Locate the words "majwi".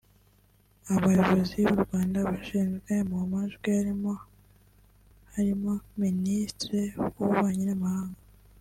3.31-3.67